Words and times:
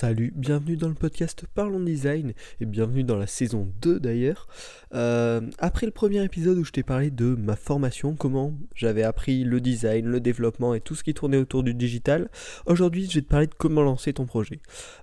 Salut, 0.00 0.32
bienvenue 0.36 0.76
dans 0.76 0.86
le 0.86 0.94
podcast 0.94 1.44
Parlons 1.56 1.80
Design 1.80 2.32
et 2.60 2.66
bienvenue 2.66 3.02
dans 3.02 3.16
la 3.16 3.26
saison 3.26 3.68
2 3.82 3.98
d'ailleurs. 3.98 4.46
Euh, 4.94 5.40
après 5.58 5.86
le 5.86 5.92
premier 5.92 6.22
épisode 6.22 6.56
où 6.56 6.64
je 6.64 6.70
t'ai 6.70 6.84
parlé 6.84 7.10
de 7.10 7.34
ma 7.34 7.56
formation, 7.56 8.14
comment 8.14 8.54
j'avais 8.76 9.02
appris 9.02 9.42
le 9.42 9.60
design, 9.60 10.06
le 10.06 10.20
développement 10.20 10.72
et 10.74 10.80
tout 10.80 10.94
ce 10.94 11.02
qui 11.02 11.14
tournait 11.14 11.36
autour 11.36 11.64
du 11.64 11.74
digital, 11.74 12.30
aujourd'hui 12.66 13.08
je 13.10 13.16
vais 13.16 13.22
te 13.22 13.28
parler 13.28 13.48
de 13.48 13.54
comment 13.54 13.82
lancer 13.82 14.12
ton 14.12 14.24
projet. 14.24 14.60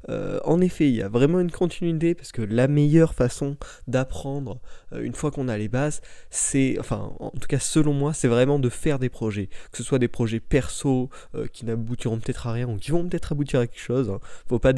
Euh, 0.08 0.40
en 0.46 0.62
effet, 0.62 0.88
il 0.88 0.96
y 0.96 1.02
a 1.02 1.10
vraiment 1.10 1.42
une 1.42 1.52
continuité 1.52 2.16
parce 2.16 2.32
que 2.32 2.42
la 2.42 2.70
meilleure 2.70 3.16
façon 3.16 3.58
d'apprendre 3.90 4.62
euh, 4.94 5.02
une 5.02 5.14
fois 5.14 5.30
qu'on 5.30 5.50
a 5.50 5.58
les 5.58 5.68
bases, 5.68 6.00
c'est, 6.30 6.78
enfin 6.80 7.12
en 7.20 7.32
tout 7.32 7.50
cas 7.50 7.60
selon 7.60 7.92
moi, 7.92 8.14
c'est 8.14 8.30
vraiment 8.30 8.60
de 8.60 8.70
faire 8.70 8.98
des 8.98 9.10
projets. 9.10 9.48
Que 9.74 9.78
ce 9.78 9.84
soit 9.84 10.00
des 10.00 10.08
projets 10.08 10.40
perso 10.40 11.10
qui 11.52 11.66
n'aboutiront 11.66 12.18
peut-être 12.18 12.48
à 12.48 12.54
rien 12.54 12.70
ou 12.70 12.78
qui 12.78 12.92
vont 12.92 13.06
peut-être 13.06 13.34
aboutir 13.34 13.60
à 13.60 13.68
quelque 13.68 13.78
chose. 13.78 14.10
Hein. 14.10 14.22
Faut 14.48 14.58
pas 14.58 14.72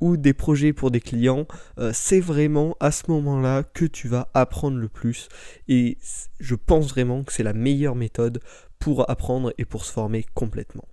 ou 0.00 0.16
des 0.16 0.34
projets 0.34 0.72
pour 0.72 0.90
des 0.90 1.00
clients, 1.00 1.46
euh, 1.78 1.90
c'est 1.94 2.20
vraiment 2.20 2.76
à 2.80 2.90
ce 2.90 3.10
moment-là 3.10 3.62
que 3.62 3.84
tu 3.84 4.08
vas 4.08 4.28
apprendre 4.34 4.78
le 4.78 4.88
plus. 4.88 5.28
Et 5.68 5.98
je 6.40 6.54
pense 6.54 6.88
vraiment 6.88 7.24
que 7.24 7.32
c'est 7.32 7.42
la 7.42 7.52
meilleure 7.52 7.94
méthode 7.94 8.40
pour 8.78 9.08
apprendre 9.10 9.52
et 9.58 9.64
pour 9.64 9.84
se 9.84 9.92
former 9.92 10.24
complètement. 10.34 10.84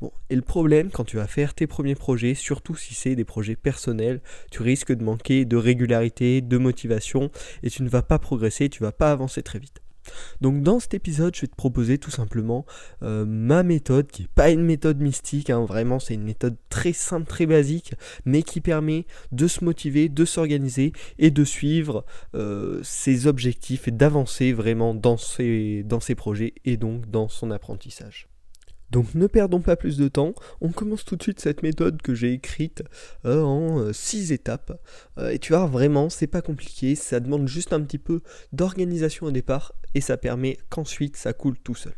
Bon, 0.00 0.12
et 0.30 0.36
le 0.36 0.42
problème 0.42 0.90
quand 0.90 1.04
tu 1.04 1.16
vas 1.16 1.26
faire 1.26 1.54
tes 1.54 1.66
premiers 1.66 1.94
projets, 1.94 2.34
surtout 2.34 2.76
si 2.76 2.94
c'est 2.94 3.16
des 3.16 3.24
projets 3.24 3.56
personnels, 3.56 4.20
tu 4.50 4.62
risques 4.62 4.92
de 4.92 5.02
manquer 5.02 5.44
de 5.44 5.56
régularité, 5.56 6.40
de 6.42 6.58
motivation, 6.58 7.30
et 7.62 7.70
tu 7.70 7.82
ne 7.82 7.88
vas 7.88 8.02
pas 8.02 8.18
progresser, 8.18 8.68
tu 8.68 8.82
vas 8.82 8.92
pas 8.92 9.10
avancer 9.10 9.42
très 9.42 9.58
vite. 9.58 9.83
Donc 10.40 10.62
dans 10.62 10.80
cet 10.80 10.94
épisode, 10.94 11.34
je 11.34 11.42
vais 11.42 11.46
te 11.46 11.56
proposer 11.56 11.98
tout 11.98 12.10
simplement 12.10 12.66
euh, 13.02 13.24
ma 13.24 13.62
méthode, 13.62 14.08
qui 14.08 14.22
n'est 14.22 14.28
pas 14.34 14.50
une 14.50 14.62
méthode 14.62 15.00
mystique, 15.00 15.50
hein, 15.50 15.64
vraiment 15.64 15.98
c'est 15.98 16.14
une 16.14 16.24
méthode 16.24 16.56
très 16.68 16.92
simple, 16.92 17.26
très 17.26 17.46
basique, 17.46 17.94
mais 18.24 18.42
qui 18.42 18.60
permet 18.60 19.06
de 19.32 19.46
se 19.46 19.64
motiver, 19.64 20.08
de 20.08 20.24
s'organiser 20.24 20.92
et 21.18 21.30
de 21.30 21.44
suivre 21.44 22.04
euh, 22.34 22.80
ses 22.82 23.26
objectifs 23.26 23.88
et 23.88 23.92
d'avancer 23.92 24.52
vraiment 24.52 24.94
dans 24.94 25.16
dans 25.84 26.00
ses 26.00 26.14
projets 26.14 26.54
et 26.64 26.76
donc 26.76 27.10
dans 27.10 27.28
son 27.28 27.50
apprentissage. 27.50 28.28
Donc 28.94 29.12
ne 29.16 29.26
perdons 29.26 29.58
pas 29.58 29.74
plus 29.74 29.96
de 29.96 30.06
temps, 30.06 30.34
on 30.60 30.68
commence 30.68 31.04
tout 31.04 31.16
de 31.16 31.22
suite 31.24 31.40
cette 31.40 31.64
méthode 31.64 32.00
que 32.00 32.14
j'ai 32.14 32.32
écrite 32.32 32.84
euh, 33.24 33.42
en 33.42 33.92
6 33.92 34.30
euh, 34.30 34.34
étapes. 34.36 34.80
Euh, 35.18 35.30
et 35.30 35.40
tu 35.40 35.52
vois, 35.52 35.66
vraiment, 35.66 36.08
c'est 36.08 36.28
pas 36.28 36.42
compliqué, 36.42 36.94
ça 36.94 37.18
demande 37.18 37.48
juste 37.48 37.72
un 37.72 37.80
petit 37.80 37.98
peu 37.98 38.20
d'organisation 38.52 39.26
au 39.26 39.30
départ 39.32 39.72
et 39.96 40.00
ça 40.00 40.16
permet 40.16 40.58
qu'ensuite 40.70 41.16
ça 41.16 41.32
coule 41.32 41.58
tout 41.58 41.74
seul. 41.74 41.94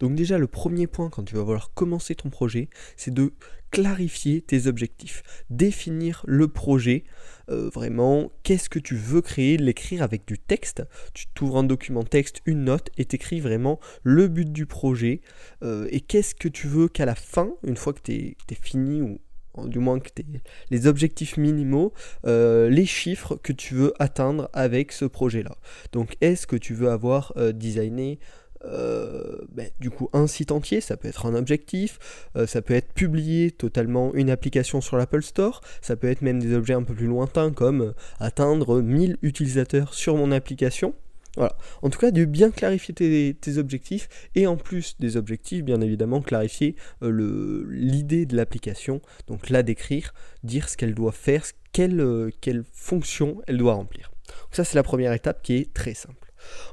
Donc 0.00 0.14
déjà 0.14 0.38
le 0.38 0.46
premier 0.46 0.86
point 0.86 1.10
quand 1.10 1.24
tu 1.24 1.34
vas 1.34 1.42
vouloir 1.42 1.72
commencer 1.74 2.14
ton 2.14 2.30
projet, 2.30 2.68
c'est 2.96 3.12
de 3.12 3.32
clarifier 3.74 4.40
tes 4.40 4.68
objectifs, 4.68 5.24
définir 5.50 6.22
le 6.28 6.46
projet, 6.46 7.02
euh, 7.50 7.68
vraiment 7.70 8.30
qu'est-ce 8.44 8.68
que 8.68 8.78
tu 8.78 8.94
veux 8.94 9.20
créer, 9.20 9.56
l'écrire 9.56 10.02
avec 10.04 10.28
du 10.28 10.38
texte. 10.38 10.84
Tu 11.12 11.26
t'ouvres 11.34 11.58
un 11.58 11.64
document 11.64 12.04
texte, 12.04 12.40
une 12.46 12.64
note 12.64 12.90
et 12.98 13.04
t'écris 13.04 13.40
vraiment 13.40 13.80
le 14.04 14.28
but 14.28 14.52
du 14.52 14.66
projet 14.66 15.22
euh, 15.64 15.88
et 15.90 16.00
qu'est-ce 16.00 16.36
que 16.36 16.46
tu 16.46 16.68
veux 16.68 16.86
qu'à 16.86 17.04
la 17.04 17.16
fin, 17.16 17.50
une 17.64 17.76
fois 17.76 17.92
que 17.92 18.00
tu 18.00 18.12
es, 18.12 18.36
fini 18.62 19.02
ou 19.02 19.18
du 19.66 19.80
moins 19.80 19.98
que 19.98 20.10
tu 20.14 20.24
les 20.70 20.86
objectifs 20.86 21.36
minimaux, 21.36 21.92
euh, 22.26 22.68
les 22.70 22.86
chiffres 22.86 23.34
que 23.42 23.52
tu 23.52 23.74
veux 23.74 23.92
atteindre 23.98 24.48
avec 24.52 24.92
ce 24.92 25.04
projet-là. 25.04 25.56
Donc 25.90 26.16
est-ce 26.20 26.46
que 26.46 26.56
tu 26.56 26.74
veux 26.74 26.90
avoir 26.90 27.32
designé 27.52 28.20
euh, 28.66 29.38
ben, 29.52 29.68
du 29.80 29.90
coup 29.90 30.08
un 30.12 30.26
site 30.26 30.52
entier, 30.52 30.80
ça 30.80 30.96
peut 30.96 31.08
être 31.08 31.26
un 31.26 31.34
objectif, 31.34 31.98
euh, 32.36 32.46
ça 32.46 32.62
peut 32.62 32.74
être 32.74 32.92
publier 32.92 33.50
totalement 33.50 34.14
une 34.14 34.30
application 34.30 34.80
sur 34.80 34.96
l'Apple 34.96 35.22
Store, 35.22 35.60
ça 35.82 35.96
peut 35.96 36.08
être 36.08 36.22
même 36.22 36.40
des 36.40 36.54
objets 36.54 36.74
un 36.74 36.82
peu 36.82 36.94
plus 36.94 37.06
lointains 37.06 37.52
comme 37.52 37.82
euh, 37.82 37.92
atteindre 38.20 38.80
1000 38.80 39.18
utilisateurs 39.22 39.94
sur 39.94 40.16
mon 40.16 40.32
application. 40.32 40.94
Voilà. 41.36 41.56
En 41.82 41.90
tout 41.90 41.98
cas, 41.98 42.12
de 42.12 42.24
bien 42.24 42.52
clarifier 42.52 42.94
tes, 42.94 43.58
objectifs 43.58 44.08
et 44.36 44.46
en 44.46 44.56
plus 44.56 44.94
des 45.00 45.16
objectifs, 45.16 45.64
bien 45.64 45.80
évidemment, 45.80 46.22
clarifier 46.22 46.76
l'idée 47.02 48.24
de 48.24 48.36
l'application. 48.36 49.00
Donc 49.26 49.50
la 49.50 49.64
décrire, 49.64 50.14
dire 50.44 50.68
ce 50.68 50.76
qu'elle 50.76 50.94
doit 50.94 51.10
faire, 51.10 51.44
quelle, 51.72 52.30
quelle 52.40 52.62
fonction 52.72 53.42
elle 53.48 53.58
doit 53.58 53.74
remplir. 53.74 54.12
Donc 54.28 54.50
ça, 54.52 54.62
c'est 54.62 54.76
la 54.76 54.84
première 54.84 55.12
étape 55.12 55.42
qui 55.42 55.54
est 55.54 55.74
très 55.74 55.94
simple. 55.94 56.23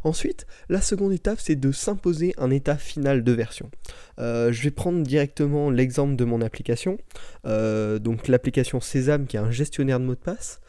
Ensuite, 0.04 0.48
la 0.70 0.82
seconde 0.82 1.14
étape, 1.14 1.40
c'est 1.40 1.56
de 1.56 1.72
s'imposer 1.72 2.34
un 2.38 2.50
état 2.50 2.78
final 2.78 3.24
de 3.24 3.32
version. 3.32 3.70
Euh, 4.20 4.52
je 4.52 4.62
vais 4.64 4.72
prendre 4.72 5.02
directement 5.04 5.70
l'exemple 5.70 6.16
de 6.16 6.26
mon 6.26 6.42
application, 6.42 6.98
euh, 7.46 8.00
donc 8.00 8.28
l'application 8.28 8.80
Sésame 8.80 9.26
qui 9.26 9.38
est 9.38 9.40
un 9.40 9.52
gestionnaire 9.52 10.00
de 10.00 10.06
mots 10.06 10.16
de 10.16 10.20
passe. 10.20 10.62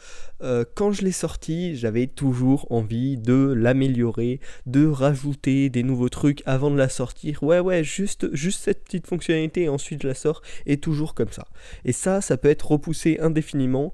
Euh, 0.42 0.64
quand 0.74 0.90
je 0.92 1.02
l'ai 1.02 1.12
sorti, 1.12 1.76
j'avais 1.76 2.06
toujours 2.06 2.66
envie 2.70 3.16
de 3.16 3.52
l'améliorer, 3.56 4.40
de 4.66 4.86
rajouter 4.86 5.70
des 5.70 5.82
nouveaux 5.82 6.08
trucs 6.08 6.42
avant 6.46 6.70
de 6.70 6.76
la 6.76 6.88
sortir. 6.88 7.42
Ouais, 7.42 7.60
ouais, 7.60 7.84
juste, 7.84 8.34
juste 8.34 8.62
cette 8.62 8.84
petite 8.84 9.06
fonctionnalité 9.06 9.62
et 9.62 9.68
ensuite 9.68 10.02
je 10.02 10.08
la 10.08 10.14
sors 10.14 10.42
et 10.66 10.78
toujours 10.78 11.14
comme 11.14 11.30
ça. 11.30 11.46
Et 11.84 11.92
ça, 11.92 12.20
ça 12.20 12.36
peut 12.36 12.50
être 12.50 12.70
repoussé 12.70 13.18
indéfiniment 13.20 13.92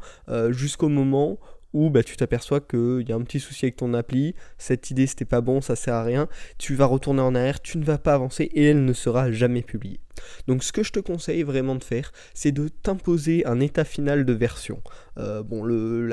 jusqu'au 0.51 0.89
moment 0.89 1.39
où 1.73 1.91
bah, 1.91 2.03
tu 2.03 2.17
t'aperçois 2.17 2.61
qu'il 2.61 3.05
y 3.09 3.13
a 3.13 3.17
un 3.17 3.23
petit 3.23 3.41
souci 3.41 3.67
avec 3.67 3.77
ton 3.77 3.95
appli, 3.95 4.35
cette 4.57 4.91
idée 4.91 5.07
c'était 5.07 5.25
pas 5.25 5.41
bon, 5.41 5.61
ça 5.61 5.77
sert 5.77 5.95
à 5.95 6.03
rien, 6.03 6.29
tu 6.59 6.75
vas 6.75 6.87
retourner 6.87 7.21
en 7.21 7.35
arrière, 7.35 7.61
tu 7.61 7.79
ne 7.79 7.85
vas 7.85 7.99
pas 7.99 8.15
avancer 8.15 8.45
et 8.45 8.67
elle 8.67 8.85
ne 8.85 8.93
sera 8.93 9.31
jamais 9.31 9.63
publiée. 9.63 10.01
Donc 10.47 10.65
ce 10.65 10.73
que 10.73 10.83
je 10.83 10.93
te 10.93 11.01
conseille 11.01 11.43
vraiment 11.43 11.75
de 11.75 11.85
faire, 11.85 12.13
c'est 12.35 12.53
de 12.53 12.69
t'imposer 12.69 13.47
un 13.47 13.61
état 13.61 13.85
final 13.85 14.25
de 14.25 14.33
version. 14.33 14.83
Euh, 15.19 15.43
bon, 15.43 15.63
le, 15.63 16.07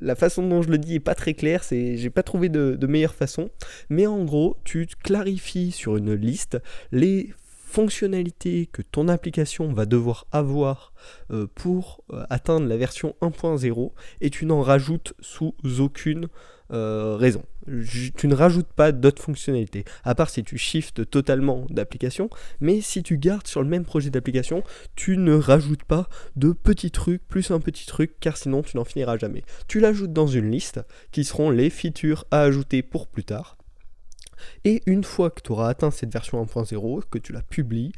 la, 0.00 0.14
façon 0.16 0.46
dont 0.46 0.62
je 0.62 0.70
le 0.70 0.78
dis 0.78 0.96
est 0.96 1.00
pas 1.00 1.14
très 1.14 1.34
claire, 1.34 1.62
c'est 1.62 1.96
j'ai 1.96 2.10
pas 2.10 2.22
trouvé 2.22 2.48
de, 2.48 2.76
de 2.76 2.86
meilleure 2.86 3.14
façon, 3.14 3.50
mais 3.88 4.06
en 4.06 4.24
gros, 4.24 4.56
tu 4.64 4.86
clarifies 5.02 5.72
sur 5.72 5.96
une 5.96 6.14
liste 6.14 6.58
les 6.90 7.30
fonctionnalités 7.70 8.66
que 8.66 8.82
ton 8.82 9.06
application 9.06 9.72
va 9.72 9.86
devoir 9.86 10.26
avoir 10.32 10.92
euh, 11.30 11.46
pour 11.54 12.02
euh, 12.12 12.24
atteindre 12.28 12.66
la 12.66 12.76
version 12.76 13.14
1.0 13.22 13.92
et 14.20 14.30
tu 14.30 14.44
n'en 14.44 14.60
rajoutes 14.60 15.14
sous 15.20 15.54
aucune 15.78 16.26
euh, 16.72 17.16
raison. 17.16 17.44
tu 18.16 18.26
ne 18.26 18.34
rajoutes 18.34 18.72
pas 18.72 18.90
d'autres 18.90 19.22
fonctionnalités, 19.22 19.84
à 20.02 20.16
part 20.16 20.30
si 20.30 20.42
tu 20.42 20.58
shifts 20.58 21.08
totalement 21.08 21.66
d'application, 21.70 22.28
mais 22.60 22.80
si 22.80 23.04
tu 23.04 23.18
gardes 23.18 23.46
sur 23.46 23.62
le 23.62 23.68
même 23.68 23.84
projet 23.84 24.10
d'application, 24.10 24.64
tu 24.96 25.16
ne 25.16 25.34
rajoutes 25.34 25.84
pas 25.84 26.08
de 26.34 26.52
petits 26.52 26.90
trucs 26.90 27.26
plus 27.28 27.52
un 27.52 27.60
petit 27.60 27.86
truc, 27.86 28.18
car 28.18 28.36
sinon 28.36 28.62
tu 28.62 28.76
n'en 28.76 28.84
finiras 28.84 29.16
jamais. 29.16 29.44
Tu 29.68 29.78
l'ajoutes 29.78 30.12
dans 30.12 30.26
une 30.26 30.50
liste 30.50 30.80
qui 31.12 31.24
seront 31.24 31.50
les 31.50 31.70
features 31.70 32.24
à 32.32 32.42
ajouter 32.42 32.82
pour 32.82 33.06
plus 33.06 33.24
tard. 33.24 33.59
Et 34.64 34.82
une 34.86 35.04
fois 35.04 35.30
que 35.30 35.40
tu 35.42 35.52
auras 35.52 35.68
atteint 35.68 35.90
cette 35.90 36.12
version 36.12 36.42
1.0, 36.44 37.02
que 37.10 37.18
tu 37.18 37.32
la 37.32 37.42
publies, 37.42 37.92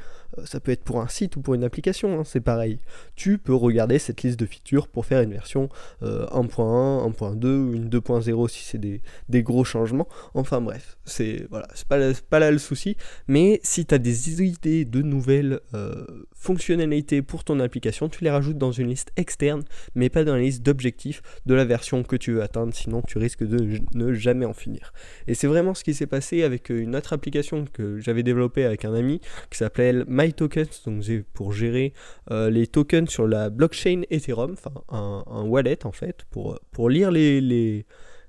ça 0.45 0.61
peut 0.61 0.73
être 0.73 0.85
pour 0.85 1.01
un 1.01 1.09
site 1.09 1.37
ou 1.37 1.41
pour 1.41 1.55
une 1.55 1.65
application, 1.65 2.21
hein, 2.21 2.25
c'est 2.25 2.41
pareil. 2.41 2.79
Tu 3.17 3.39
peux 3.39 3.55
regarder 3.55 3.99
cette 3.99 4.23
liste 4.23 4.39
de 4.39 4.47
features 4.47 4.89
pour 4.89 5.07
faire 5.07 5.21
une 5.21 5.33
version 5.33 5.69
1.1, 6.03 7.13
1.2 7.13 7.47
ou 7.47 7.75
une 7.75 7.89
2.0 7.89 8.49
si 8.49 8.65
c'est 8.65 8.79
des, 8.79 9.43
gros 9.43 9.65
changements. 9.65 10.09
Enfin 10.35 10.61
bref, 10.61 10.97
c'est 11.05 11.47
voilà, 11.51 11.69
pas, 11.89 11.99
pas 12.31 12.39
là 12.39 12.51
le 12.51 12.59
souci. 12.59 12.97
Mais 13.29 13.61
si 13.63 13.87
tu 13.87 13.95
as 13.95 13.99
des 13.99 14.43
idées 14.43 14.85
de 14.85 15.03
nouvelles 15.03 15.61
euh, 15.75 16.05
fonctionnalités 16.35 17.23
pour 17.23 17.45
ton 17.45 17.61
application, 17.61 18.09
tu 18.09 18.25
les 18.25 18.31
rajoutes 18.31 18.59
dans 18.59 18.73
une 18.73 18.89
liste 18.89 19.13
externe, 19.17 19.63
mais 19.95 20.09
pas 20.09 20.25
dans 20.25 20.35
la 20.35 20.43
liste 20.43 20.63
d'objectifs 20.63 21.23
de 21.47 21.55
la 21.55 21.65
version 21.65 22.03
que 22.03 22.17
tu 22.17 22.33
veux 22.33 22.43
atteindre, 22.43 22.75
sinon 22.75 23.03
tu 23.03 23.19
risques 23.19 23.45
de 23.45 23.81
ne 23.95 24.13
jamais 24.13 24.47
en 24.47 24.53
finir. 24.53 24.93
Et 25.27 25.35
c'est 25.35 25.47
vraiment 25.47 25.75
ce 25.75 25.85
qui 25.85 25.95
s'est 25.95 26.07
passé 26.07 26.43
avec 26.43 26.71
une 26.71 26.97
autre 26.97 27.13
application 27.13 27.65
que 27.73 27.99
j'avais 27.99 28.23
développée 28.23 28.65
avec 28.65 28.85
un 28.85 28.95
ami 28.95 29.21
qui 29.51 29.59
s'appelle 29.59 30.05
MyTokens, 30.23 30.83
donc 30.87 31.05
pour 31.33 31.53
gérer 31.53 31.93
euh, 32.31 32.51
les 32.51 32.67
tokens 32.67 33.09
sur 33.09 33.27
la 33.27 33.51
blockchain 33.51 34.03
Ethereum, 34.11 34.53
enfin 34.53 34.73
un, 34.89 35.45
wallet 35.45 35.85
en 35.85 35.93
fait, 35.93 36.25
pour, 36.31 36.59
pour 36.71 36.89
lire 36.89 37.11
les, 37.11 37.41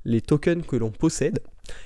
les 0.05 0.21
tokens 0.21 0.65
que 0.65 0.75
l'on 0.75 0.91
possède. 0.91 1.39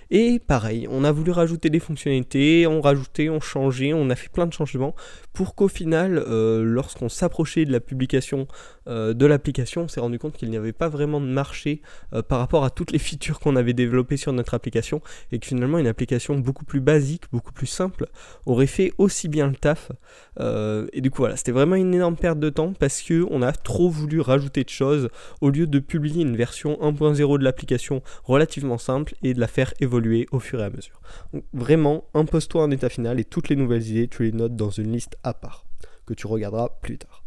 Et 0.10 0.40
pareil, 0.40 0.88
on 0.90 1.04
a 1.04 1.12
voulu 1.12 1.32
rajouter 1.32 1.70
des 1.70 1.82
fonctionnalités, 1.82 2.66
on 2.66 2.80
rajoutait, 2.80 3.30
on 3.30 3.42
changeait, 3.42 3.94
on 3.94 4.10
a 4.10 4.16
fait 4.16 4.30
plein 4.30 4.46
de 4.46 4.54
changements 4.54 4.96
pour 5.34 5.54
qu'au 5.54 5.68
final, 5.68 6.18
euh, 6.18 6.64
lorsqu'on 6.64 7.10
s'approchait 7.10 7.66
de 7.66 7.72
la 7.72 7.80
publication 7.80 8.48
euh, 8.88 9.14
de 9.14 9.26
l'application, 9.26 9.84
on 9.84 9.88
s'est 9.88 10.00
rendu 10.00 10.18
compte 10.18 10.36
qu'il 10.38 10.50
n'y 10.50 10.58
avait 10.58 10.74
pas 10.74 10.88
vraiment 10.88 11.20
de 11.20 11.28
marché 11.28 11.82
euh, 12.14 12.24
par 12.24 12.40
rapport 12.40 12.64
à 12.64 12.70
toutes 12.70 12.92
les 12.92 12.98
features 13.00 13.40
qu'on 13.40 13.56
avait 13.56 13.74
développées 13.74 14.18
sur 14.18 14.34
notre 14.34 14.54
application 14.54 15.02
et 15.32 15.40
que 15.40 15.46
finalement 15.46 15.78
une 15.78 15.88
application 15.88 16.40
beaucoup 16.40 16.66
plus 16.66 16.80
basique, 16.80 17.26
beaucoup 17.32 17.52
plus 17.52 17.68
simple 17.68 18.08
aurait 18.46 18.66
fait 18.66 18.94
aussi 18.98 19.28
bien 19.28 19.48
le 19.48 19.56
taf. 19.56 19.92
et 20.40 21.02
du 21.02 21.12
coup 21.12 21.22
voilà, 21.22 21.36
c'était 21.36 21.52
vraiment 21.52 21.76
une 21.76 21.94
énorme 21.94 22.16
perte 22.16 22.40
de 22.40 22.50
temps 22.50 22.74
parce 22.74 23.02
que 23.02 23.28
on 23.30 23.42
a 23.42 23.52
trop 23.52 23.90
voulu 23.90 24.22
rajouter 24.22 24.64
de 24.64 24.70
choses 24.70 25.10
au 25.42 25.50
lieu 25.50 25.68
de 25.68 25.80
publier 25.80 26.24
une 26.24 26.36
version 26.36 26.80
1.0 26.82 27.38
de 27.38 27.44
l'application 27.44 28.02
relativement 28.24 28.78
simple 28.78 29.14
et 29.22 29.34
de 29.34 29.40
la 29.40 29.48
faire 29.48 29.67
évoluer 29.80 30.28
au 30.32 30.40
fur 30.40 30.60
et 30.60 30.64
à 30.64 30.70
mesure. 30.70 31.00
Donc 31.34 31.44
vraiment, 31.54 32.06
impose-toi 32.14 32.64
un 32.64 32.72
état 32.72 32.90
final 32.90 33.20
et 33.20 33.26
toutes 33.26 33.50
les 33.50 33.56
nouvelles 33.56 33.88
idées, 33.88 34.08
tu 34.08 34.24
les 34.24 34.32
notes 34.32 34.56
dans 34.56 34.70
une 34.70 34.92
liste 34.92 35.18
à 35.24 35.34
part, 35.34 35.66
que 36.06 36.14
tu 36.14 36.28
regarderas 36.28 36.70
plus 36.82 36.98
tard. 36.98 37.24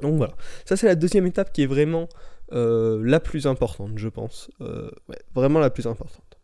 Donc 0.00 0.16
voilà, 0.16 0.34
ça 0.64 0.76
c'est 0.76 0.86
la 0.86 0.96
deuxième 0.96 1.26
étape 1.26 1.52
qui 1.52 1.62
est 1.62 1.66
vraiment 1.66 2.08
la 2.50 3.18
plus 3.20 3.46
importante, 3.46 3.92
je 3.96 4.08
pense. 4.08 4.50
vraiment 5.34 5.58
la 5.58 5.70
plus 5.70 5.86
importante. 5.86 6.38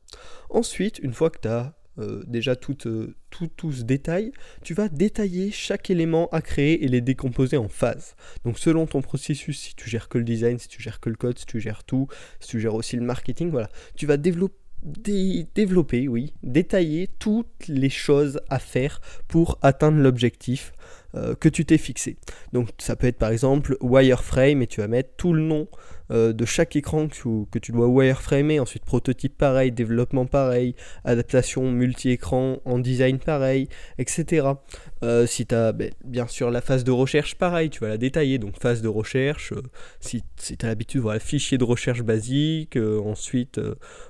Ensuite, 0.51 0.99
une 1.01 1.13
fois 1.13 1.31
que 1.31 1.41
tu 1.41 1.49
as 1.49 1.75
euh, 1.99 2.23
déjà 2.27 2.53
euh, 2.53 3.15
tout, 3.31 3.49
tout, 3.49 3.73
ce 3.73 3.83
détail, 3.83 4.33
tu 4.63 4.73
vas 4.73 4.89
détailler 4.89 5.51
chaque 5.51 5.91
élément 5.91 6.29
à 6.31 6.41
créer 6.41 6.85
et 6.85 6.89
les 6.89 7.01
décomposer 7.01 7.57
en 7.57 7.69
phases. 7.69 8.15
Donc 8.45 8.59
selon 8.59 8.87
ton 8.87 9.03
processus, 9.03 9.61
si 9.61 9.75
tu 9.75 9.91
gères 9.91 10.09
que 10.09 10.19
le 10.19 10.25
design, 10.25 10.59
si 10.59 10.69
tu 10.69 10.81
gères 10.81 11.01
que 11.01 11.11
le 11.11 11.17
code, 11.17 11.39
si 11.39 11.47
tu 11.47 11.61
gères 11.61 11.83
tout, 11.83 12.07
si 12.41 12.49
tu 12.49 12.61
gères 12.61 12.75
aussi 12.75 12.97
le 12.97 13.03
marketing, 13.03 13.51
voilà, 13.51 13.69
tu 13.97 14.07
vas 14.07 14.17
développer 14.17 14.55
développer, 14.83 16.09
oui, 16.09 16.33
détailler 16.43 17.09
toutes 17.19 17.69
les 17.69 17.91
choses 17.91 18.41
à 18.49 18.59
faire 18.59 19.01
pour 19.27 19.59
atteindre 19.63 19.99
l'objectif 19.99 20.73
euh, 21.15 21.35
que 21.35 21.49
tu 21.49 21.65
t'es 21.65 21.79
fixé. 21.79 22.17
Donc 22.53 22.69
ça 22.79 22.97
peut 22.97 23.07
être 23.07 23.19
par 23.19 23.31
exemple 23.31 23.77
wireframe 23.81 24.63
et 24.63 24.67
tu 24.67 24.81
vas 24.81 24.89
mettre 24.89 25.11
tout 25.17 25.33
le 25.33 25.43
nom 25.43 25.69
euh, 26.11 26.33
de 26.33 26.45
chaque 26.45 26.75
écran 26.77 27.09
que, 27.09 27.59
tu 27.59 27.73
dois 27.73 27.87
wireframer, 27.87 28.61
ensuite 28.61 28.85
prototype 28.85 29.37
pareil, 29.37 29.73
développement 29.73 30.25
pareil, 30.25 30.75
adaptation 31.05 31.71
multi-écran 31.71 32.61
en 32.65 32.79
design 32.79 33.19
pareil, 33.19 33.69
etc. 33.99 34.49
Euh, 35.03 35.27
si 35.27 35.45
tu 35.45 35.55
as 35.55 35.73
ben, 35.73 35.93
bien 36.05 36.27
sûr 36.27 36.51
la 36.51 36.63
phase 36.63 36.85
de 36.85 36.91
recherche 36.91 37.35
pareil, 37.35 37.69
tu 37.69 37.81
vas 37.81 37.89
la 37.89 37.99
détailler, 37.99 38.39
donc 38.39 38.59
phase 38.59 38.81
de 38.81 38.89
recherche, 38.89 39.53
euh, 39.53 39.63
si, 40.01 40.23
tu 40.37 40.65
as 40.65 40.69
l'habitude, 40.69 41.03
voilà, 41.03 41.21
fichier 41.21 41.59
de 41.59 41.65
recherche 41.65 42.03
basique, 42.03 42.79
ensuite 43.05 43.61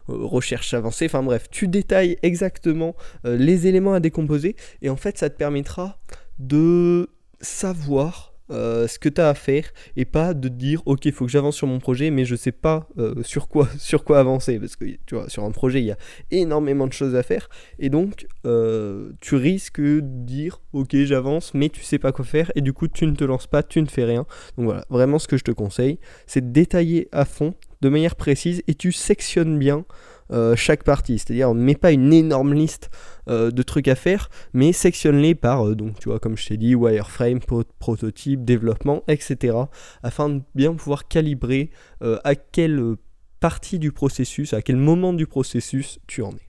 recherche 0.06 0.74
avancée, 0.74 1.06
enfin 1.06 1.22
bref, 1.22 1.48
tu 1.50 1.66
détailles 1.68 2.16
exactement 2.22 2.94
les 3.24 3.66
éléments 3.66 3.94
à 3.94 4.00
décomposer 4.00 4.56
et 4.82 4.90
en 4.90 4.96
fait 4.96 5.18
ça 5.18 5.30
te 5.30 5.36
permettra 5.36 5.98
de 6.38 7.08
savoir 7.40 8.28
euh, 8.50 8.88
ce 8.88 8.98
que 8.98 9.10
tu 9.10 9.20
as 9.20 9.28
à 9.28 9.34
faire 9.34 9.64
et 9.94 10.06
pas 10.06 10.32
de 10.32 10.48
dire 10.48 10.80
ok 10.86 11.04
il 11.04 11.12
faut 11.12 11.26
que 11.26 11.30
j'avance 11.30 11.54
sur 11.54 11.66
mon 11.66 11.80
projet 11.80 12.10
mais 12.10 12.24
je 12.24 12.34
sais 12.34 12.52
pas 12.52 12.88
euh, 12.96 13.22
sur 13.22 13.46
quoi 13.46 13.68
sur 13.78 14.04
quoi 14.04 14.18
avancer. 14.18 14.58
Parce 14.58 14.74
que 14.74 14.86
tu 15.04 15.16
vois 15.16 15.28
sur 15.28 15.44
un 15.44 15.50
projet 15.50 15.80
il 15.80 15.86
y 15.86 15.90
a 15.90 15.98
énormément 16.30 16.86
de 16.86 16.92
choses 16.92 17.14
à 17.14 17.22
faire. 17.22 17.50
Et 17.78 17.90
donc 17.90 18.26
euh, 18.46 19.12
tu 19.20 19.34
risques 19.34 19.80
de 19.80 20.00
dire 20.00 20.62
ok 20.72 20.96
j'avance 21.04 21.52
mais 21.52 21.68
tu 21.68 21.82
sais 21.82 21.98
pas 21.98 22.12
quoi 22.12 22.24
faire. 22.24 22.50
Et 22.54 22.62
du 22.62 22.72
coup 22.72 22.88
tu 22.88 23.06
ne 23.06 23.14
te 23.14 23.24
lances 23.24 23.46
pas 23.46 23.62
tu 23.62 23.82
ne 23.82 23.86
fais 23.86 24.04
rien. 24.04 24.24
Donc 24.56 24.66
voilà 24.66 24.84
vraiment 24.88 25.18
ce 25.18 25.28
que 25.28 25.36
je 25.36 25.44
te 25.44 25.52
conseille 25.52 25.98
c'est 26.26 26.40
de 26.48 26.52
détailler 26.52 27.08
à 27.12 27.26
fond 27.26 27.54
de 27.82 27.88
manière 27.90 28.16
précise 28.16 28.62
et 28.66 28.74
tu 28.74 28.92
sectionnes 28.92 29.58
bien 29.58 29.84
euh, 30.30 30.56
chaque 30.56 30.84
partie. 30.84 31.18
C'est-à-dire, 31.18 31.50
on 31.50 31.54
ne 31.54 31.62
met 31.62 31.74
pas 31.74 31.92
une 31.92 32.12
énorme 32.12 32.54
liste 32.54 32.90
euh, 33.28 33.50
de 33.50 33.62
trucs 33.62 33.88
à 33.88 33.94
faire, 33.94 34.30
mais 34.52 34.72
sectionne-les 34.72 35.34
par, 35.34 35.66
euh, 35.66 35.74
donc 35.74 35.98
tu 35.98 36.08
vois, 36.08 36.18
comme 36.18 36.36
je 36.36 36.46
t'ai 36.46 36.56
dit, 36.56 36.74
wireframe, 36.74 37.40
prototype, 37.78 38.44
développement, 38.44 39.02
etc. 39.08 39.56
Afin 40.02 40.28
de 40.28 40.42
bien 40.54 40.74
pouvoir 40.74 41.08
calibrer 41.08 41.70
à 42.00 42.34
quelle 42.34 42.96
partie 43.40 43.78
du 43.78 43.92
processus, 43.92 44.52
à 44.52 44.62
quel 44.62 44.76
moment 44.76 45.12
du 45.12 45.26
processus 45.26 45.98
tu 46.06 46.22
en 46.22 46.30
es. 46.30 46.47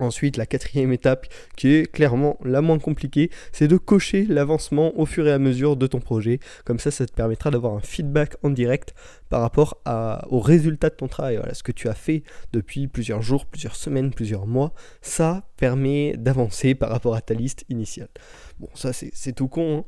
Ensuite, 0.00 0.36
la 0.36 0.46
quatrième 0.46 0.92
étape, 0.92 1.26
qui 1.56 1.74
est 1.74 1.90
clairement 1.90 2.38
la 2.44 2.60
moins 2.60 2.78
compliquée, 2.78 3.30
c'est 3.52 3.68
de 3.68 3.76
cocher 3.76 4.26
l'avancement 4.28 4.98
au 4.98 5.06
fur 5.06 5.26
et 5.26 5.32
à 5.32 5.38
mesure 5.38 5.76
de 5.76 5.86
ton 5.86 6.00
projet. 6.00 6.40
Comme 6.64 6.78
ça, 6.78 6.90
ça 6.90 7.06
te 7.06 7.12
permettra 7.12 7.50
d'avoir 7.50 7.74
un 7.74 7.80
feedback 7.80 8.36
en 8.42 8.50
direct 8.50 8.94
par 9.28 9.40
rapport 9.40 9.78
à, 9.84 10.24
au 10.30 10.40
résultat 10.40 10.90
de 10.90 10.94
ton 10.94 11.08
travail. 11.08 11.36
Voilà, 11.36 11.54
ce 11.54 11.62
que 11.62 11.72
tu 11.72 11.88
as 11.88 11.94
fait 11.94 12.22
depuis 12.52 12.86
plusieurs 12.86 13.22
jours, 13.22 13.46
plusieurs 13.46 13.76
semaines, 13.76 14.12
plusieurs 14.12 14.46
mois, 14.46 14.72
ça 15.02 15.48
permet 15.56 16.16
d'avancer 16.16 16.74
par 16.74 16.90
rapport 16.90 17.14
à 17.14 17.20
ta 17.20 17.34
liste 17.34 17.64
initiale. 17.68 18.08
Bon, 18.58 18.68
ça 18.74 18.92
c'est 18.92 19.32
tout 19.32 19.48
con. 19.48 19.78
Hein. 19.78 19.84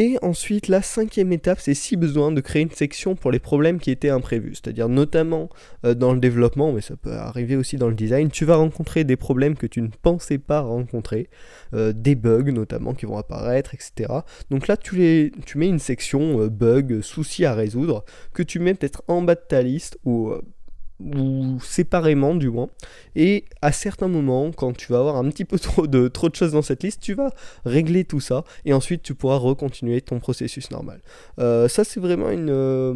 Et 0.00 0.16
ensuite, 0.22 0.68
la 0.68 0.80
cinquième 0.80 1.32
étape, 1.32 1.58
c'est 1.58 1.74
si 1.74 1.96
besoin 1.96 2.30
de 2.30 2.40
créer 2.40 2.62
une 2.62 2.70
section 2.70 3.16
pour 3.16 3.32
les 3.32 3.40
problèmes 3.40 3.80
qui 3.80 3.90
étaient 3.90 4.10
imprévus. 4.10 4.54
C'est-à-dire 4.54 4.88
notamment 4.88 5.48
euh, 5.84 5.94
dans 5.94 6.12
le 6.12 6.20
développement, 6.20 6.70
mais 6.70 6.82
ça 6.82 6.94
peut 6.94 7.14
arriver 7.14 7.56
aussi 7.56 7.78
dans 7.78 7.88
le 7.88 7.96
design, 7.96 8.30
tu 8.30 8.44
vas 8.44 8.54
rencontrer 8.54 9.02
des 9.02 9.16
problèmes 9.16 9.56
que 9.56 9.66
tu 9.66 9.82
ne 9.82 9.88
pensais 9.88 10.38
pas 10.38 10.60
rencontrer, 10.60 11.28
euh, 11.74 11.92
des 11.92 12.14
bugs 12.14 12.52
notamment 12.52 12.94
qui 12.94 13.06
vont 13.06 13.18
apparaître, 13.18 13.74
etc. 13.74 14.20
Donc 14.50 14.68
là, 14.68 14.76
tu, 14.76 15.32
mets 15.56 15.68
une 15.68 15.80
section 15.80 16.42
euh, 16.42 16.48
bugs, 16.48 17.02
soucis 17.02 17.44
à 17.44 17.52
résoudre, 17.52 18.04
que 18.32 18.44
tu 18.44 18.60
mets 18.60 18.74
peut-être 18.74 19.02
en 19.08 19.22
bas 19.22 19.34
de 19.34 19.42
ta 19.48 19.62
liste 19.62 19.98
ou 20.04 20.32
ou 21.00 21.58
séparément 21.60 22.34
du 22.34 22.50
moins. 22.50 22.68
Et 23.16 23.44
à 23.62 23.72
certains 23.72 24.08
moments, 24.08 24.50
quand 24.52 24.76
tu 24.76 24.92
vas 24.92 24.98
avoir 24.98 25.16
un 25.16 25.28
petit 25.30 25.44
peu 25.44 25.58
trop 25.58 25.86
de, 25.86 26.08
trop 26.08 26.28
de 26.28 26.34
choses 26.34 26.52
dans 26.52 26.62
cette 26.62 26.82
liste, 26.82 27.00
tu 27.00 27.14
vas 27.14 27.30
régler 27.64 28.04
tout 28.04 28.20
ça 28.20 28.44
et 28.64 28.72
ensuite 28.72 29.02
tu 29.02 29.14
pourras 29.14 29.36
recontinuer 29.36 30.00
ton 30.00 30.18
processus 30.18 30.70
normal. 30.70 31.00
Euh, 31.38 31.68
ça 31.68 31.84
c'est 31.84 32.00
vraiment 32.00 32.30
une, 32.30 32.50
euh, 32.50 32.94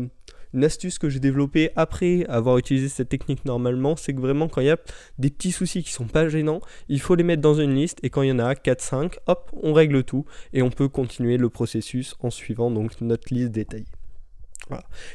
une 0.55 0.65
astuce 0.65 0.99
que 0.99 1.09
j'ai 1.09 1.21
développée 1.21 1.71
après 1.77 2.25
avoir 2.27 2.59
utilisé 2.59 2.89
cette 2.89 3.09
technique 3.09 3.45
normalement, 3.45 3.97
c'est 3.97 4.13
que 4.13 4.21
vraiment 4.21 4.49
quand 4.49 4.61
il 4.61 4.67
y 4.67 4.71
a 4.71 4.79
des 5.19 5.31
petits 5.31 5.53
soucis 5.53 5.83
qui 5.83 5.93
sont 5.93 6.07
pas 6.07 6.29
gênants, 6.29 6.61
il 6.89 7.01
faut 7.01 7.15
les 7.15 7.25
mettre 7.25 7.43
dans 7.43 7.55
une 7.55 7.75
liste 7.75 7.99
et 8.03 8.11
quand 8.11 8.23
il 8.23 8.29
y 8.29 8.33
en 8.33 8.39
a 8.39 8.55
4-5, 8.55 9.15
hop, 9.27 9.51
on 9.63 9.73
règle 9.73 10.05
tout 10.05 10.25
et 10.53 10.63
on 10.63 10.71
peut 10.71 10.89
continuer 10.89 11.37
le 11.37 11.49
processus 11.49 12.15
en 12.21 12.31
suivant 12.31 12.71
donc 12.71 13.01
notre 13.01 13.33
liste 13.33 13.51
détaillée. 13.51 13.87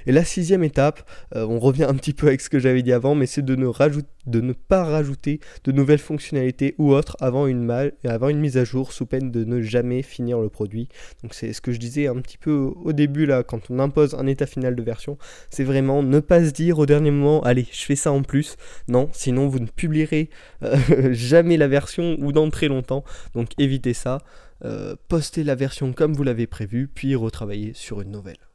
Et 0.06 0.12
la 0.12 0.24
sixième 0.24 0.64
étape, 0.64 1.10
euh, 1.36 1.46
on 1.46 1.60
revient 1.60 1.86
un 1.86 1.96
petit 1.96 2.14
peu 2.14 2.28
avec 2.28 2.42
ce 2.42 2.50
que 2.50 2.60
j'avais 2.60 2.82
dit 2.84 2.94
avant, 2.94 3.16
mais 3.16 3.26
c'est 3.26 3.42
de, 3.42 3.56
de, 3.56 4.42
ne 4.42 4.54
pas 4.54 4.84
rajouter 4.84 5.40
de 5.64 5.72
nouvelles 5.72 6.00
fonctionnalités 6.00 6.76
ou 6.78 6.94
autres 6.94 7.18
avant 7.20 7.48
une, 7.48 7.70
avant 8.06 8.30
une 8.30 8.40
mise 8.40 8.58
à 8.58 8.64
jour 8.64 8.94
sous 8.94 9.06
peine 9.06 9.32
de 9.32 9.44
ne 9.44 9.62
jamais 9.62 10.02
finir 10.02 10.40
le 10.40 10.50
produit. 10.50 10.90
Donc 11.24 11.34
c'est 11.34 11.54
ce 11.54 11.62
que 11.62 11.72
je 11.72 11.80
disais 11.80 12.08
un 12.08 12.16
petit 12.22 12.38
peu 12.38 12.72
au 12.76 12.94
début 12.94 13.26
là, 13.26 13.44
quand 13.44 13.70
on 13.70 13.80
impose 13.80 14.16
un 14.16 14.28
état 14.28 14.46
final 14.46 14.76
de 14.76 14.84
version, 14.84 15.18
c'est 15.50 15.64
vraiment 15.64 16.04
ne 16.04 16.20
pas 16.20 16.44
se 16.44 16.52
dire 16.52 16.80
au 16.80 16.86
dernier 16.86 17.12
moment, 17.12 17.42
allez, 17.42 17.68
je 17.72 17.84
fais 17.86 17.96
ça 17.96 18.12
en 18.12 18.24
plus. 18.24 18.58
Non, 18.88 19.10
sinon 19.14 19.48
vous 19.48 19.60
ne 19.60 19.68
publierez 19.68 20.30
euh, 20.64 20.78
jamais 21.12 21.58
la 21.58 21.68
version 21.68 22.18
ou 22.20 22.32
dans 22.32 22.50
très 22.50 22.68
longtemps. 22.68 23.04
Donc 23.34 23.50
évitez 23.58 23.94
ça. 23.94 24.20
Euh, 24.66 24.96
postez 25.08 25.44
la 25.44 25.56
version 25.56 25.94
comme 25.94 26.14
vous 26.14 26.24
l'avez 26.24 26.48
prévu, 26.48 26.88
puis 26.88 27.16
retravaillez 27.16 27.74
sur 27.76 28.02
une 28.02 28.12
nouvelle. 28.12 28.47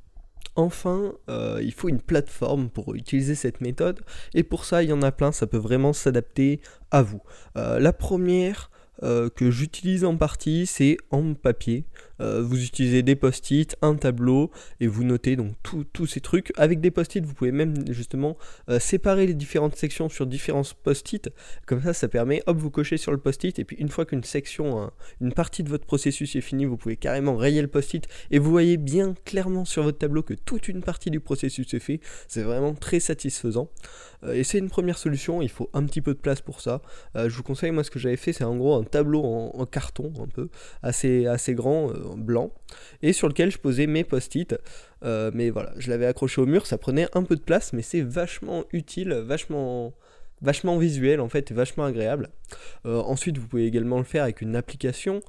Enfin, 0.55 1.15
euh, 1.31 1.61
il 1.63 1.73
faut 1.73 1.89
une 1.89 2.01
plateforme 2.01 2.69
pour 2.69 2.95
utiliser 2.95 3.35
cette 3.35 3.61
méthode, 3.61 4.01
et 4.35 4.43
pour 4.43 4.65
ça, 4.65 4.83
il 4.83 4.91
y 4.91 4.93
en 4.93 5.03
a 5.03 5.11
plein, 5.11 5.33
ça 5.33 5.47
peut 5.47 5.57
vraiment 5.57 5.93
s'adapter 5.93 6.61
à 6.91 7.03
vous. 7.03 7.23
Euh, 7.57 7.79
la 7.79 7.93
première, 7.93 8.71
euh, 9.03 9.31
que 9.31 9.51
j'utilise 9.51 10.05
en 10.05 10.17
partie, 10.17 10.67
c'est 10.67 10.97
en 11.11 11.35
papier. 11.35 11.87
Euh, 12.23 12.43
vous 12.43 12.63
utilisez 12.63 13.03
des 13.03 13.17
post-it, 13.17 13.77
un 13.83 13.97
tableau, 13.97 14.51
et 14.81 14.87
vous 14.87 15.05
notez 15.05 15.37
donc 15.37 15.55
tous 15.93 16.07
ces 16.07 16.21
trucs. 16.21 16.53
Avec 16.57 16.81
des 16.81 16.91
post-it, 16.91 17.25
vous 17.25 17.35
pouvez 17.35 17.53
même 17.53 17.75
justement 17.93 18.37
euh, 18.69 18.79
séparer 18.79 19.27
les 19.27 19.35
différentes 19.35 19.77
sections 19.77 20.09
sur 20.09 20.27
différents 20.27 20.63
post-it. 20.83 21.31
Comme 21.67 21.83
ça, 21.83 21.93
ça 21.93 22.09
permet, 22.09 22.43
hop, 22.47 22.57
vous 22.57 22.71
cochez 22.71 22.97
sur 22.97 23.13
le 23.13 23.19
post-it, 23.19 23.59
et 23.59 23.65
puis 23.65 23.77
une 23.77 23.89
fois 23.89 24.07
qu'une 24.07 24.25
section, 24.25 24.91
une 25.21 25.33
partie 25.33 25.63
de 25.63 25.69
votre 25.69 25.85
processus 25.85 26.37
est 26.37 26.41
finie, 26.41 26.65
vous 26.65 26.77
pouvez 26.77 26.97
carrément 26.97 27.37
rayer 27.37 27.63
le 27.63 27.69
post-it, 27.69 28.07
et 28.31 28.39
vous 28.39 28.51
voyez 28.51 28.77
bien 28.77 29.15
clairement 29.25 29.65
sur 29.65 29.83
votre 29.83 29.99
tableau 29.99 30.23
que 30.23 30.35
toute 30.35 30.69
une 30.69 30.83
partie 30.83 31.11
du 31.11 31.21
processus 31.21 31.75
est 31.75 31.81
fait. 31.81 32.01
C'est 32.29 32.43
vraiment 32.43 32.75
très 32.75 33.01
satisfaisant. 33.01 33.69
et 34.33 34.45
c'est 34.45 34.59
une 34.59 34.71
première 34.71 34.99
solution, 34.99 35.43
il 35.43 35.49
faut 35.49 35.71
un 35.73 35.85
petit 35.85 36.01
peu 36.01 36.15
de 36.15 36.19
place 36.19 36.41
pour 36.41 36.61
ça. 36.61 36.83
je 37.15 37.29
vous 37.29 37.43
conseille, 37.43 37.73
moi, 37.73 37.85
ce 37.85 37.91
que 37.91 37.99
j'avais 37.99 38.17
fait, 38.17 38.33
c'est 38.33 38.45
en 38.45 38.57
gros 38.57 38.75
un 38.75 38.85
tableau 38.85 39.23
en, 39.25 39.67
carton 39.67 40.13
un 40.21 40.29
peu, 40.29 40.49
assez, 40.83 41.27
assez 41.27 41.55
grand, 41.55 41.91
euh, 41.91 42.12
blanc, 42.17 42.53
et 43.03 43.13
sur 43.13 43.29
lequel 43.29 43.51
je 43.51 43.59
posais 43.59 43.87
mes 43.87 44.05
post-it. 44.05 44.57
Euh, 45.05 45.31
mais 45.35 45.51
voilà, 45.51 45.73
je 45.77 45.91
l'avais 45.91 46.07
accroché 46.07 46.41
au 46.41 46.47
mur, 46.47 46.67
ça 46.67 46.79
prenait 46.79 47.09
un 47.15 47.23
peu 47.23 47.37
de 47.37 47.41
place, 47.41 47.73
mais 47.73 47.83
c'est 47.83 48.03
vachement 48.03 48.65
utile, 48.73 49.13
vachement 49.13 49.95
vachement 50.41 50.77
visuel 50.77 51.21
en 51.21 51.29
fait 51.29 51.53
vachement 51.53 51.85
agréable. 51.85 52.29
Euh, 52.85 53.01
ensuite, 53.03 53.39
vous 53.39 53.47
pouvez 53.47 53.65
également 53.65 53.99
le 53.99 54.05
faire 54.05 54.25
avec 54.25 54.41
une 54.41 54.57
application 54.57 55.21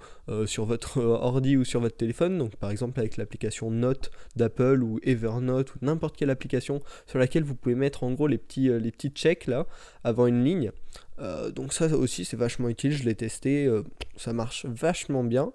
sur 0.48 0.66
votre 0.66 0.98
ordi 1.02 1.56
ou 1.56 1.64
sur 1.64 1.82
votre 1.82 1.98
téléphone. 1.98 2.40
Donc, 2.40 2.56
par 2.56 2.72
exemple, 2.72 3.00
avec 3.00 3.18
l'application 3.18 3.70
Note 3.70 4.10
d'Apple 4.36 4.82
ou 4.82 5.00
Evernote 5.04 5.76
ou 5.76 5.78
n'importe 5.84 6.18
quelle 6.18 6.32
application 6.32 6.82
sur 7.06 7.20
laquelle 7.20 7.44
vous 7.44 7.54
pouvez 7.54 7.76
mettre 7.76 8.04
en 8.04 8.12
gros 8.14 8.26
les 8.26 8.40
petits, 8.40 8.70
les 8.70 8.92
petits 8.92 9.10
checks 9.10 9.46
là 9.46 9.68
avant 10.04 10.26
une 10.26 10.44
ligne. 10.44 10.72
Euh, 11.20 11.52
donc 11.52 11.74
ça 11.74 11.86
aussi 11.96 12.26
c'est 12.26 12.38
vachement 12.38 12.70
utile, 12.70 12.92
je 12.92 13.04
l'ai 13.04 13.16
testé, 13.16 13.66
euh, 13.66 13.84
ça 14.18 14.34
marche 14.34 14.66
vachement 14.66 15.24
bien. 15.24 15.52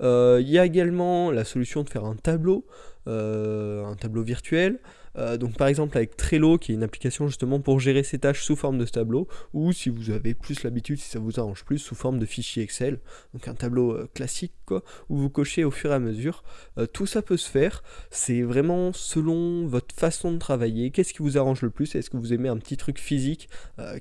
Euh, 0.00 0.38
il 0.40 0.48
y 0.48 0.58
a 0.58 0.64
également 0.64 1.30
la 1.30 1.44
solution 1.44 1.82
de 1.82 1.90
faire 1.90 2.04
un 2.04 2.16
tableau, 2.16 2.66
un 3.06 3.94
tableau 4.00 4.22
virtuel. 4.22 4.78
Euh, 5.16 5.36
donc 5.36 5.56
par 5.56 5.68
exemple 5.68 5.96
avec 5.96 6.16
Trello, 6.16 6.58
qui 6.58 6.72
est 6.72 6.74
une 6.74 6.82
application 6.82 7.26
justement 7.26 7.60
pour 7.60 7.80
gérer 7.80 8.02
ses 8.02 8.18
tâches 8.18 8.42
sous 8.42 8.56
forme 8.56 8.78
de 8.78 8.84
tableau, 8.84 9.28
ou 9.52 9.72
si 9.72 9.90
vous 9.90 10.10
avez 10.10 10.34
plus 10.34 10.62
l'habitude, 10.62 10.98
si 10.98 11.08
ça 11.08 11.18
vous 11.18 11.38
arrange 11.38 11.64
plus, 11.64 11.78
sous 11.78 11.94
forme 11.94 12.18
de 12.18 12.26
fichier 12.26 12.62
Excel, 12.62 12.98
donc 13.34 13.48
un 13.48 13.54
tableau 13.54 13.92
euh, 13.92 14.08
classique 14.14 14.54
quoi, 14.66 14.82
où 15.08 15.16
vous 15.16 15.30
cochez 15.30 15.64
au 15.64 15.70
fur 15.70 15.90
et 15.90 15.94
à 15.94 15.98
mesure. 15.98 16.44
Euh, 16.78 16.86
tout 16.86 17.06
ça 17.06 17.22
peut 17.22 17.36
se 17.36 17.50
faire, 17.50 17.82
c'est 18.10 18.42
vraiment 18.42 18.92
selon 18.92 19.66
votre 19.66 19.94
façon 19.94 20.32
de 20.32 20.38
travailler, 20.38 20.90
qu'est-ce 20.90 21.12
qui 21.12 21.22
vous 21.22 21.38
arrange 21.38 21.62
le 21.62 21.70
plus, 21.70 21.94
est-ce 21.94 22.10
que 22.10 22.16
vous 22.16 22.32
aimez 22.32 22.48
un 22.48 22.56
petit 22.56 22.76
truc 22.76 22.98
physique 22.98 23.48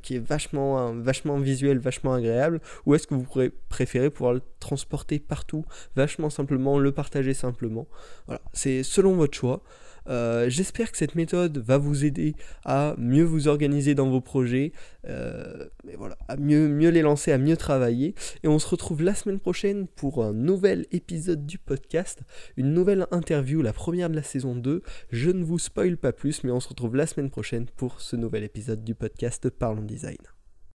qui 0.04 0.16
est 0.16 0.20
vachement, 0.20 0.94
vachement 0.94 1.40
visuel, 1.40 1.80
vachement 1.80 2.14
agréable, 2.14 2.62
ou 2.86 2.96
est-ce 2.96 3.08
que 3.08 3.16
vous 3.16 3.28
préférez 3.70 4.10
pouvoir 4.10 4.34
le 4.34 4.42
transporter 4.60 5.20
partout, 5.20 5.66
vachement 5.96 6.30
simplement, 6.30 6.78
le 6.80 6.92
partager 6.92 7.34
simplement? 7.34 7.88
Voilà, 8.28 8.42
c'est 8.54 8.84
selon 8.84 9.16
votre 9.16 9.38
choix. 9.38 9.64
Euh, 10.08 10.50
j'espère 10.50 10.92
que 10.92 10.98
cette 10.98 11.16
méthode 11.16 11.58
va 11.58 11.78
vous 11.78 12.06
aider 12.06 12.36
à 12.66 12.96
mieux 12.98 13.24
vous 13.24 13.48
organiser 13.48 13.96
dans 13.96 14.10
vos 14.10 14.22
projets, 14.22 14.72
euh, 15.08 15.66
voilà, 15.98 16.18
à 16.28 16.38
mieux, 16.38 16.68
mieux 16.68 16.90
les 16.90 17.02
lancer, 17.02 17.32
à 17.32 17.38
mieux 17.38 17.58
travailler. 17.58 18.16
Et 18.44 18.48
on 18.48 18.60
se 18.60 18.68
retrouve 18.68 19.04
la 19.04 19.16
semaine 19.16 19.40
prochaine 19.40 19.88
pour 19.88 20.24
un 20.24 20.34
nouvel 20.34 20.86
épisode 20.92 21.46
du 21.46 21.58
podcast, 21.58 22.22
une 22.58 22.74
nouvelle 22.74 23.08
interview, 23.12 23.62
la 23.62 23.74
première 23.74 24.10
de 24.10 24.16
la 24.16 24.24
saison 24.24 24.56
2. 24.56 24.82
Je 25.12 25.32
ne 25.32 25.44
vous 25.44 25.60
spoil 25.60 25.98
pas 25.98 26.14
plus, 26.14 26.44
mais 26.44 26.52
on 26.52 26.60
se 26.60 26.70
retrouve 26.70 26.96
la 26.96 27.08
semaine 27.08 27.30
prochaine 27.30 27.68
pour 27.76 28.02
ce 28.02 28.16
nouvel 28.16 28.44
épisode 28.44 28.84
du 28.84 28.96
podcast 28.96 29.50
Parlons 29.50 29.84
Design. 29.84 30.18